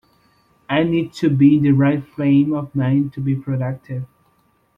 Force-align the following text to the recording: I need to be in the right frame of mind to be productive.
I 0.67 0.81
need 0.81 1.13
to 1.19 1.29
be 1.29 1.57
in 1.57 1.61
the 1.61 1.73
right 1.73 2.03
frame 2.03 2.53
of 2.53 2.73
mind 2.73 3.13
to 3.13 3.21
be 3.21 3.35
productive. 3.35 4.05